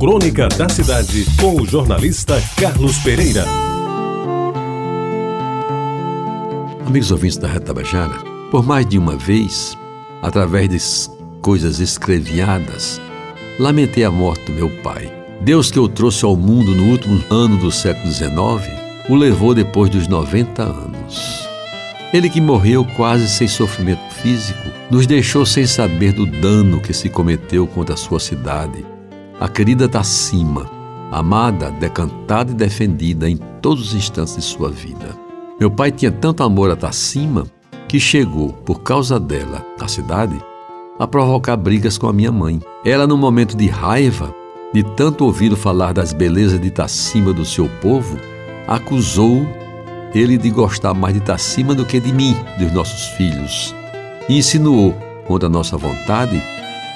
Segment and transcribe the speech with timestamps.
[0.00, 3.44] Crônica da Cidade, com o jornalista Carlos Pereira.
[6.86, 8.14] Amigos ouvintes da Retabajara,
[8.50, 9.76] por mais de uma vez,
[10.22, 11.10] através de
[11.42, 12.98] coisas escreviadas,
[13.58, 15.12] lamentei a morte do meu pai.
[15.42, 18.32] Deus que o trouxe ao mundo no último ano do século XIX,
[19.06, 21.46] o levou depois dos 90 anos.
[22.10, 27.10] Ele que morreu quase sem sofrimento físico, nos deixou sem saber do dano que se
[27.10, 28.82] cometeu contra a sua cidade.
[29.40, 30.70] A querida Tacima,
[31.10, 35.16] amada, decantada e defendida em todos os instantes de sua vida.
[35.58, 37.46] Meu pai tinha tanto amor a Tacima
[37.88, 40.38] que chegou, por causa dela, a cidade,
[40.98, 42.60] a provocar brigas com a minha mãe.
[42.84, 44.34] Ela, num momento de raiva,
[44.74, 48.18] de tanto ouvir falar das belezas de Tacima do seu povo,
[48.68, 49.48] acusou
[50.14, 53.74] ele de gostar mais de Tacima do que de mim, dos nossos filhos,
[54.28, 54.94] e insinuou,
[55.26, 56.42] contra nossa vontade,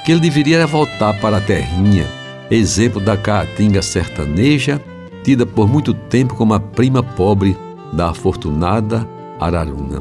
[0.05, 2.07] que ele deveria voltar para a terrinha,
[2.51, 4.81] exemplo da caatinga sertaneja,
[5.23, 7.57] tida por muito tempo como a prima pobre
[7.93, 9.09] da afortunada
[9.41, 10.01] Araruna.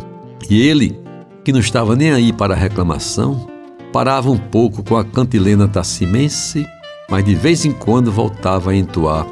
[0.49, 0.99] E ele,
[1.43, 3.47] que não estava nem aí para a reclamação,
[3.91, 6.65] parava um pouco com a cantilena tacimense,
[7.09, 9.25] mas de vez em quando voltava a entoar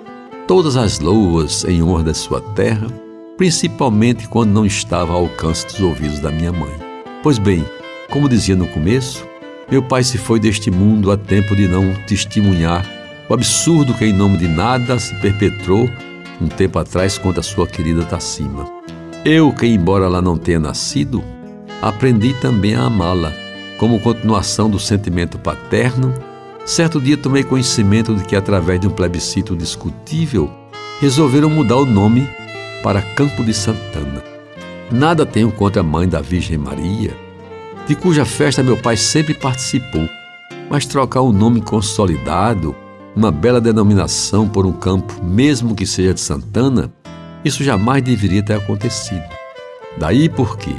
[0.48, 2.88] todas as loas em honra da sua terra,
[3.38, 6.74] principalmente quando não estava ao alcance dos ouvidos da minha mãe.
[7.24, 7.66] Pois bem,
[8.10, 9.26] como dizia no começo,
[9.70, 14.14] meu pai se foi deste mundo a tempo de não testemunhar o absurdo que, em
[14.14, 15.90] nome de nada, se perpetrou
[16.42, 18.66] um tempo atrás contra sua querida Tacima.
[19.24, 21.24] Eu, que embora lá não tenha nascido,
[21.82, 23.32] aprendi também a amá-la,
[23.78, 26.14] como continuação do sentimento paterno.
[26.66, 30.50] Certo dia tomei conhecimento de que, através de um plebiscito discutível,
[31.00, 32.28] resolveram mudar o nome
[32.84, 34.24] para Campo de Santana.
[34.92, 37.16] Nada tenho contra a mãe da Virgem Maria,
[37.88, 40.08] de cuja festa meu pai sempre participou,
[40.70, 42.76] mas trocar um nome consolidado,
[43.16, 46.92] uma bela denominação por um campo, mesmo que seja de Santana,
[47.44, 49.24] isso jamais deveria ter acontecido.
[49.98, 50.76] Daí porque,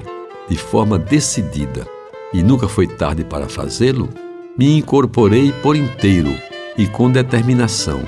[0.49, 1.87] de forma decidida,
[2.33, 4.09] e nunca foi tarde para fazê-lo,
[4.57, 6.35] me incorporei por inteiro
[6.77, 8.01] e com determinação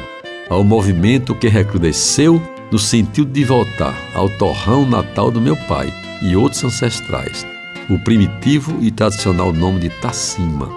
[0.49, 2.41] ao movimento que recrudesceu
[2.71, 5.93] no sentido de voltar ao torrão natal do meu pai
[6.23, 7.47] e outros ancestrais,
[7.89, 10.69] o primitivo e tradicional nome de Tacima,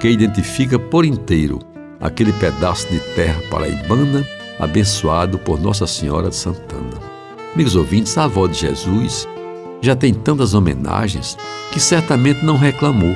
[0.00, 1.58] que identifica por inteiro
[2.00, 4.26] aquele pedaço de terra paraibana
[4.58, 7.00] abençoado por Nossa Senhora de Santana.
[7.54, 9.26] Amigos ouvintes, a avó de Jesus
[9.80, 11.36] já tem tantas homenagens
[11.72, 13.14] que certamente não reclamou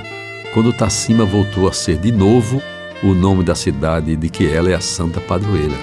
[0.52, 2.62] quando Tacima voltou a ser de novo
[3.02, 5.76] o nome da cidade de que ela é a santa padroeira.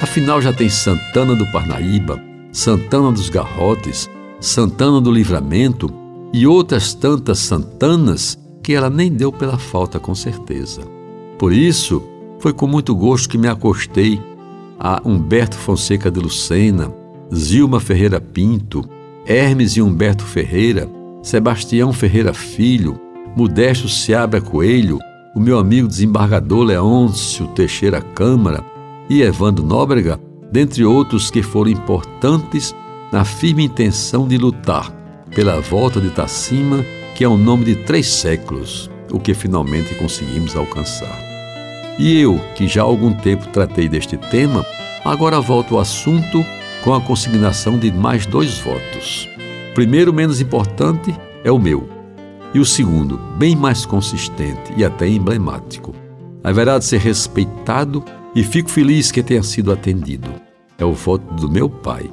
[0.00, 2.20] Afinal, já tem Santana do Parnaíba,
[2.52, 4.08] Santana dos Garrotes,
[4.40, 5.92] Santana do Livramento
[6.32, 10.80] e outras tantas Santanas que ela nem deu pela falta, com certeza.
[11.38, 12.02] Por isso,
[12.40, 14.20] foi com muito gosto que me acostei
[14.78, 16.92] a Humberto Fonseca de Lucena,
[17.32, 18.82] Zilma Ferreira Pinto,
[19.26, 20.88] Hermes e Humberto Ferreira,
[21.22, 22.98] Sebastião Ferreira Filho,
[23.36, 24.98] Modesto Seabra Coelho,
[25.36, 28.64] o meu amigo desembargador Leôncio Teixeira Câmara,
[29.08, 30.18] e Evandro Nóbrega,
[30.50, 32.74] dentre outros que foram importantes
[33.12, 34.90] na firme intenção de lutar
[35.34, 36.84] pela volta de Tacima,
[37.14, 41.29] que é o nome de três séculos, o que finalmente conseguimos alcançar.
[41.98, 44.64] E eu, que já há algum tempo tratei deste tema,
[45.04, 46.44] agora volto ao assunto
[46.82, 49.28] com a consignação de mais dois votos.
[49.70, 51.14] O primeiro, menos importante,
[51.44, 51.88] é o meu.
[52.52, 55.94] E o segundo, bem mais consistente e até emblemático.
[56.42, 58.02] Haverá de ser respeitado
[58.34, 60.30] e fico feliz que tenha sido atendido.
[60.78, 62.10] É o voto do meu pai,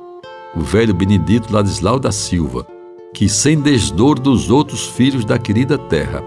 [0.55, 2.67] o velho Benedito Ladislau da Silva,
[3.13, 6.23] que, sem desdor dos outros filhos da querida terra,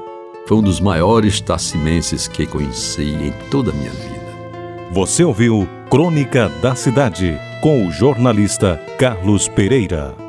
[0.50, 4.90] foi um dos maiores tacimenses que conheci em toda a minha vida.
[4.90, 10.19] Você ouviu Crônica da Cidade com o jornalista Carlos Pereira.